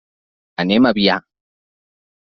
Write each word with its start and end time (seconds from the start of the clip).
Anem 0.65 0.89
a 0.89 0.95
Biar. 1.01 1.21